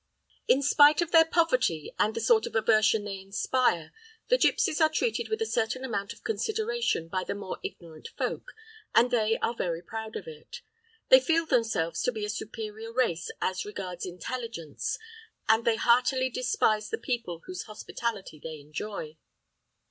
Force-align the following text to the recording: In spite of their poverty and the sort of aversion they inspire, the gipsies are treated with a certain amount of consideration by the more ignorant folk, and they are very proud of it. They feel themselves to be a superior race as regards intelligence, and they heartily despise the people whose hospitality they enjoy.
In 0.47 0.63
spite 0.63 1.03
of 1.03 1.11
their 1.11 1.25
poverty 1.25 1.93
and 1.99 2.15
the 2.15 2.19
sort 2.21 2.47
of 2.47 2.55
aversion 2.55 3.03
they 3.03 3.19
inspire, 3.19 3.93
the 4.29 4.37
gipsies 4.39 4.81
are 4.81 4.89
treated 4.89 5.29
with 5.29 5.43
a 5.43 5.45
certain 5.45 5.85
amount 5.85 6.11
of 6.11 6.23
consideration 6.23 7.07
by 7.07 7.23
the 7.23 7.35
more 7.35 7.59
ignorant 7.61 8.07
folk, 8.17 8.53
and 8.95 9.11
they 9.11 9.37
are 9.43 9.53
very 9.53 9.83
proud 9.83 10.15
of 10.15 10.27
it. 10.27 10.61
They 11.09 11.19
feel 11.19 11.45
themselves 11.45 12.01
to 12.01 12.11
be 12.11 12.25
a 12.25 12.29
superior 12.29 12.91
race 12.91 13.29
as 13.43 13.63
regards 13.63 14.03
intelligence, 14.03 14.97
and 15.47 15.65
they 15.65 15.75
heartily 15.75 16.31
despise 16.31 16.89
the 16.89 16.97
people 16.97 17.43
whose 17.45 17.65
hospitality 17.69 18.39
they 18.39 18.59
enjoy. 18.59 19.17